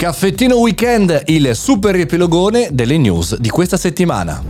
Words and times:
Caffettino 0.00 0.56
Weekend, 0.56 1.24
il 1.26 1.54
super 1.54 1.94
riepilogone 1.94 2.70
delle 2.72 2.96
news 2.96 3.36
di 3.36 3.50
questa 3.50 3.76
settimana. 3.76 4.42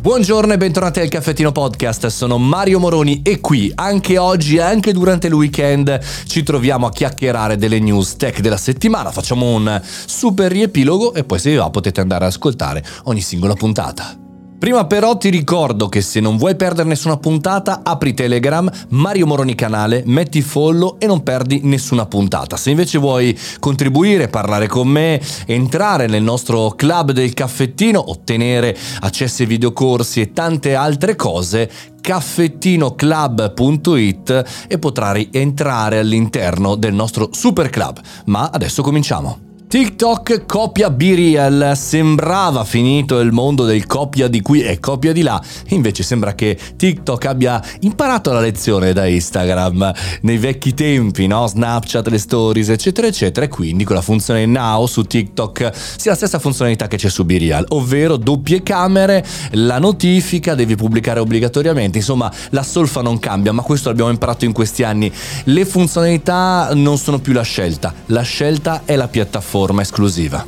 Buongiorno 0.00 0.54
e 0.54 0.56
bentornati 0.56 0.98
al 0.98 1.08
Caffettino 1.08 1.52
Podcast, 1.52 2.08
sono 2.08 2.36
Mario 2.36 2.80
Moroni 2.80 3.22
e 3.22 3.38
qui 3.38 3.70
anche 3.76 4.18
oggi 4.18 4.56
e 4.56 4.60
anche 4.60 4.92
durante 4.92 5.28
il 5.28 5.34
weekend 5.34 6.00
ci 6.26 6.42
troviamo 6.42 6.86
a 6.86 6.90
chiacchierare 6.90 7.56
delle 7.56 7.78
news 7.78 8.16
tech 8.16 8.40
della 8.40 8.56
settimana, 8.56 9.12
facciamo 9.12 9.54
un 9.54 9.80
super 9.84 10.50
riepilogo 10.50 11.14
e 11.14 11.22
poi 11.22 11.38
se 11.38 11.50
vi 11.50 11.56
va 11.58 11.70
potete 11.70 12.00
andare 12.00 12.24
ad 12.24 12.32
ascoltare 12.32 12.84
ogni 13.04 13.20
singola 13.20 13.54
puntata. 13.54 14.21
Prima 14.62 14.86
però 14.86 15.16
ti 15.16 15.28
ricordo 15.28 15.88
che 15.88 16.00
se 16.00 16.20
non 16.20 16.36
vuoi 16.36 16.54
perdere 16.54 16.88
nessuna 16.88 17.16
puntata, 17.16 17.80
apri 17.82 18.14
Telegram, 18.14 18.70
Mario 18.90 19.26
Moroni 19.26 19.56
canale, 19.56 20.04
metti 20.06 20.40
follow 20.40 20.98
e 21.00 21.08
non 21.08 21.24
perdi 21.24 21.62
nessuna 21.64 22.06
puntata. 22.06 22.56
Se 22.56 22.70
invece 22.70 22.98
vuoi 22.98 23.36
contribuire, 23.58 24.28
parlare 24.28 24.68
con 24.68 24.86
me, 24.86 25.20
entrare 25.46 26.06
nel 26.06 26.22
nostro 26.22 26.74
club 26.76 27.10
del 27.10 27.34
caffettino, 27.34 28.08
ottenere 28.08 28.78
accessi 29.00 29.42
ai 29.42 29.48
videocorsi 29.48 30.20
e 30.20 30.32
tante 30.32 30.76
altre 30.76 31.16
cose, 31.16 31.68
caffettinoclub.it 32.00 34.44
e 34.68 34.78
potrai 34.78 35.28
entrare 35.32 35.98
all'interno 35.98 36.76
del 36.76 36.94
nostro 36.94 37.30
super 37.32 37.68
club. 37.68 37.98
Ma 38.26 38.48
adesso 38.52 38.82
cominciamo. 38.82 39.50
TikTok 39.72 40.44
copia 40.44 40.90
BeReal, 40.90 41.72
sembrava 41.74 42.62
finito 42.62 43.20
il 43.20 43.32
mondo 43.32 43.64
del 43.64 43.86
copia 43.86 44.28
di 44.28 44.42
qui 44.42 44.60
e 44.60 44.78
copia 44.78 45.12
di 45.14 45.22
là, 45.22 45.42
invece 45.68 46.02
sembra 46.02 46.34
che 46.34 46.58
TikTok 46.76 47.24
abbia 47.24 47.58
imparato 47.80 48.32
la 48.32 48.40
lezione 48.40 48.92
da 48.92 49.06
Instagram. 49.06 49.90
Nei 50.20 50.36
vecchi 50.36 50.74
tempi, 50.74 51.26
no? 51.26 51.46
Snapchat, 51.46 52.06
le 52.08 52.18
stories, 52.18 52.68
eccetera, 52.68 53.06
eccetera, 53.06 53.46
e 53.46 53.48
quindi 53.48 53.84
con 53.84 53.96
la 53.96 54.02
funzione 54.02 54.44
Now 54.44 54.84
su 54.84 55.04
TikTok 55.04 55.70
sia 55.72 56.10
la 56.10 56.16
stessa 56.18 56.38
funzionalità 56.38 56.86
che 56.86 56.98
c'è 56.98 57.08
su 57.08 57.24
BeReal, 57.24 57.64
ovvero 57.68 58.18
doppie 58.18 58.62
camere, 58.62 59.24
la 59.52 59.78
notifica, 59.78 60.54
devi 60.54 60.76
pubblicare 60.76 61.18
obbligatoriamente, 61.18 61.96
insomma 61.96 62.30
la 62.50 62.62
solfa 62.62 63.00
non 63.00 63.18
cambia, 63.18 63.52
ma 63.52 63.62
questo 63.62 63.88
l'abbiamo 63.88 64.10
imparato 64.10 64.44
in 64.44 64.52
questi 64.52 64.82
anni. 64.82 65.10
Le 65.44 65.64
funzionalità 65.64 66.72
non 66.74 66.98
sono 66.98 67.20
più 67.20 67.32
la 67.32 67.40
scelta, 67.40 67.94
la 68.08 68.20
scelta 68.20 68.82
è 68.84 68.96
la 68.96 69.08
piattaforma 69.08 69.60
forma 69.62 69.82
esclusiva. 69.82 70.44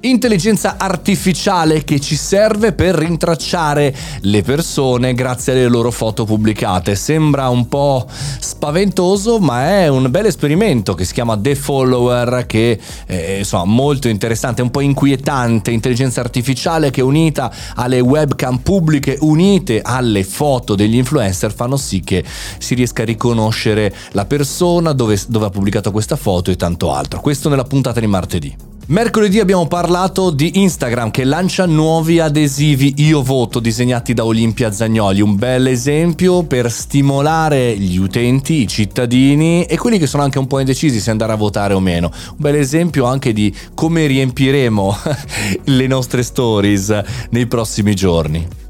Intelligenza 0.00 0.76
artificiale 0.78 1.82
che 1.82 1.98
ci 1.98 2.14
serve 2.14 2.72
per 2.72 2.94
rintracciare 2.94 3.92
le 4.20 4.42
persone 4.42 5.12
grazie 5.12 5.54
alle 5.54 5.66
loro 5.66 5.90
foto 5.90 6.24
pubblicate. 6.24 6.94
Sembra 6.94 7.48
un 7.48 7.66
po' 7.66 8.06
spaventoso, 8.08 9.40
ma 9.40 9.66
è 9.70 9.88
un 9.88 10.08
bel 10.08 10.26
esperimento 10.26 10.94
che 10.94 11.04
si 11.04 11.12
chiama 11.12 11.36
The 11.36 11.56
Follower, 11.56 12.46
che 12.46 12.78
è 13.06 13.38
insomma, 13.38 13.64
molto 13.64 14.06
interessante, 14.06 14.62
un 14.62 14.70
po' 14.70 14.82
inquietante. 14.82 15.72
Intelligenza 15.72 16.20
artificiale 16.20 16.92
che 16.92 17.02
unita 17.02 17.52
alle 17.74 17.98
webcam 17.98 18.58
pubbliche, 18.58 19.16
unite 19.22 19.80
alle 19.82 20.22
foto 20.22 20.76
degli 20.76 20.94
influencer, 20.94 21.52
fanno 21.52 21.76
sì 21.76 22.02
che 22.02 22.22
si 22.58 22.74
riesca 22.74 23.02
a 23.02 23.06
riconoscere 23.06 23.92
la 24.12 24.26
persona, 24.26 24.92
dove, 24.92 25.20
dove 25.26 25.46
ha 25.46 25.50
pubblicato 25.50 25.90
questa 25.90 26.14
foto 26.14 26.52
e 26.52 26.56
tanto 26.56 26.92
altro. 26.94 27.20
Questo 27.20 27.48
nella 27.48 27.64
puntata 27.64 27.98
di 27.98 28.06
martedì. 28.06 28.67
Mercoledì 28.90 29.38
abbiamo 29.38 29.66
parlato 29.66 30.30
di 30.30 30.62
Instagram 30.62 31.10
che 31.10 31.24
lancia 31.24 31.66
nuovi 31.66 32.20
adesivi 32.20 32.94
Io 32.96 33.22
voto 33.22 33.60
disegnati 33.60 34.14
da 34.14 34.24
Olimpia 34.24 34.72
Zagnoli, 34.72 35.20
un 35.20 35.36
bel 35.36 35.66
esempio 35.66 36.44
per 36.44 36.70
stimolare 36.70 37.76
gli 37.76 37.98
utenti, 37.98 38.62
i 38.62 38.66
cittadini 38.66 39.64
e 39.64 39.76
quelli 39.76 39.98
che 39.98 40.06
sono 40.06 40.22
anche 40.22 40.38
un 40.38 40.46
po' 40.46 40.60
indecisi 40.60 41.00
se 41.00 41.10
andare 41.10 41.32
a 41.32 41.36
votare 41.36 41.74
o 41.74 41.80
meno. 41.80 42.10
Un 42.30 42.36
bel 42.38 42.54
esempio 42.54 43.04
anche 43.04 43.34
di 43.34 43.54
come 43.74 44.06
riempiremo 44.06 44.96
le 45.64 45.86
nostre 45.86 46.22
stories 46.22 47.02
nei 47.28 47.46
prossimi 47.46 47.94
giorni. 47.94 48.67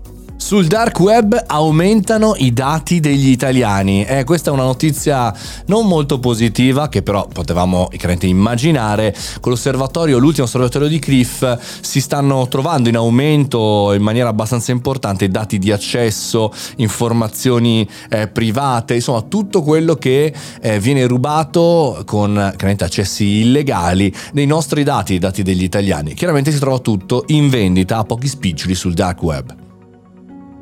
Sul 0.49 0.67
dark 0.67 0.99
web 1.01 1.45
aumentano 1.47 2.33
i 2.39 2.55
dati 2.55 3.01
degli 3.01 3.29
italiani. 3.29 4.07
Eh, 4.07 4.25
questa 4.25 4.49
è 4.49 4.53
una 4.55 4.63
notizia 4.63 5.31
non 5.67 5.87
molto 5.87 6.19
positiva, 6.21 6.89
che 6.89 7.03
però 7.03 7.29
potevamo 7.31 7.89
chiaramente 7.89 8.29
immaginare. 8.29 9.15
Con 9.41 9.53
l'osservatorio, 9.53 10.17
l'ultimo 10.17 10.47
osservatorio 10.47 10.89
di 10.89 10.99
CRIF, 10.99 11.59
si 11.83 12.01
stanno 12.01 12.49
trovando 12.49 12.89
in 12.89 12.97
aumento 12.97 13.93
in 13.93 14.01
maniera 14.01 14.31
abbastanza 14.31 14.73
importante 14.73 15.29
dati 15.29 15.59
di 15.59 15.71
accesso, 15.71 16.51
informazioni 16.77 17.87
eh, 18.09 18.29
private, 18.29 18.95
insomma 18.95 19.21
tutto 19.21 19.61
quello 19.61 19.97
che 19.97 20.33
eh, 20.63 20.81
viene 20.81 21.07
rubato 21.07 22.05
con 22.07 22.33
chiaramente 22.33 22.85
accessi 22.85 23.41
illegali 23.41 24.11
dei 24.33 24.47
nostri 24.47 24.83
dati, 24.83 25.13
i 25.13 25.19
dati 25.19 25.43
degli 25.43 25.63
italiani. 25.63 26.15
Chiaramente 26.15 26.51
si 26.53 26.59
trova 26.59 26.79
tutto 26.79 27.25
in 27.27 27.51
vendita 27.51 27.99
a 27.99 28.05
pochi 28.05 28.29
spiccioli 28.29 28.75
sul 28.75 28.95
dark 28.95 29.23
web. 29.23 29.58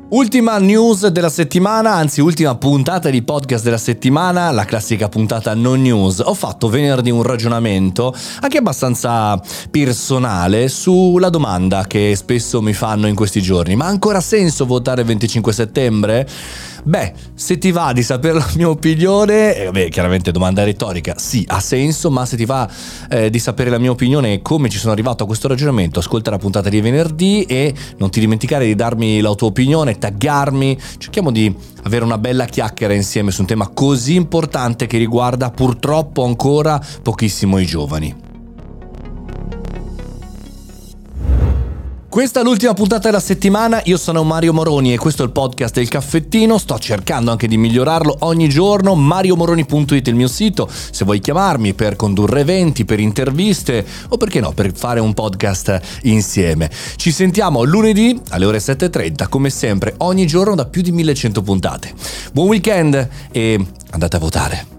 Ultima 0.09 0.57
news 0.57 1.05
della 1.07 1.27
settimana, 1.27 1.95
anzi 1.95 2.21
ultima 2.21 2.55
puntata 2.55 3.09
di 3.09 3.23
podcast 3.23 3.61
della 3.65 3.77
settimana, 3.77 4.51
la 4.51 4.63
classica 4.63 5.09
puntata 5.09 5.53
non 5.53 5.81
news. 5.81 6.19
Ho 6.19 6.33
fatto 6.33 6.69
venerdì 6.69 7.11
un 7.11 7.23
ragionamento 7.23 8.15
anche 8.39 8.57
abbastanza 8.57 9.37
personale 9.69 10.69
sulla 10.69 11.27
domanda 11.27 11.83
che 11.87 12.15
spesso 12.15 12.61
mi 12.61 12.71
fanno 12.71 13.07
in 13.07 13.15
questi 13.15 13.41
giorni. 13.41 13.75
Ma 13.75 13.87
ha 13.87 13.89
ancora 13.89 14.21
senso 14.21 14.65
votare 14.65 15.01
il 15.01 15.07
25 15.07 15.51
settembre? 15.51 16.25
Beh, 16.87 17.11
se 17.33 17.57
ti 17.57 17.71
va 17.71 17.91
di 17.91 18.01
sapere 18.01 18.35
la 18.35 18.49
mia 18.55 18.69
opinione, 18.69 19.53
eh, 19.57 19.71
beh, 19.71 19.89
chiaramente 19.89 20.31
domanda 20.31 20.63
retorica, 20.63 21.15
sì, 21.17 21.43
ha 21.45 21.59
senso, 21.59 22.09
ma 22.09 22.25
se 22.25 22.37
ti 22.37 22.45
va 22.45 22.65
eh, 23.09 23.29
di 23.29 23.39
sapere 23.39 23.69
la 23.69 23.77
mia 23.77 23.91
opinione 23.91 24.35
e 24.35 24.41
come 24.41 24.69
ci 24.69 24.77
sono 24.77 24.93
arrivato 24.93 25.23
a 25.23 25.25
questo 25.25 25.49
ragionamento, 25.49 25.99
ascolta 25.99 26.31
la 26.31 26.37
puntata 26.37 26.69
di 26.69 26.79
venerdì 26.79 27.43
e 27.43 27.73
non 27.97 28.09
ti 28.09 28.21
dimenticare 28.21 28.63
di 28.63 28.73
darmi 28.73 29.19
la 29.19 29.33
tua 29.35 29.47
opinione, 29.47 29.97
taggarmi, 29.97 30.79
cerchiamo 30.97 31.29
di 31.29 31.53
avere 31.83 32.05
una 32.05 32.17
bella 32.17 32.45
chiacchiera 32.45 32.93
insieme 32.93 33.31
su 33.31 33.41
un 33.41 33.47
tema 33.47 33.67
così 33.67 34.15
importante 34.15 34.87
che 34.87 34.97
riguarda 34.97 35.51
purtroppo 35.51 36.23
ancora 36.23 36.81
pochissimo 37.03 37.57
i 37.57 37.65
giovani. 37.65 38.26
Questa 42.17 42.39
è 42.39 42.43
l'ultima 42.43 42.73
puntata 42.73 43.09
della 43.09 43.19
settimana, 43.19 43.79
io 43.83 43.95
sono 43.95 44.23
Mario 44.23 44.51
Moroni 44.51 44.91
e 44.91 44.97
questo 44.97 45.21
è 45.21 45.25
il 45.27 45.31
podcast 45.31 45.75
del 45.75 45.87
caffettino, 45.87 46.57
sto 46.57 46.79
cercando 46.79 47.29
anche 47.29 47.47
di 47.47 47.57
migliorarlo 47.57 48.15
ogni 48.21 48.49
giorno, 48.49 48.95
mariomoroni.it 48.95 50.07
è 50.07 50.09
il 50.09 50.15
mio 50.15 50.27
sito, 50.27 50.67
se 50.67 51.05
vuoi 51.05 51.19
chiamarmi 51.19 51.75
per 51.75 51.95
condurre 51.95 52.39
eventi, 52.39 52.85
per 52.85 52.99
interviste 52.99 53.85
o 54.09 54.17
perché 54.17 54.39
no, 54.39 54.51
per 54.51 54.75
fare 54.75 54.99
un 54.99 55.13
podcast 55.13 55.79
insieme. 56.05 56.71
Ci 56.95 57.11
sentiamo 57.11 57.61
lunedì 57.61 58.19
alle 58.29 58.45
ore 58.45 58.57
7.30 58.57 59.29
come 59.29 59.51
sempre 59.51 59.93
ogni 59.97 60.25
giorno 60.25 60.55
da 60.55 60.65
più 60.65 60.81
di 60.81 60.91
1100 60.91 61.43
puntate. 61.43 61.93
Buon 62.33 62.47
weekend 62.47 63.09
e 63.29 63.63
andate 63.91 64.15
a 64.15 64.19
votare. 64.19 64.76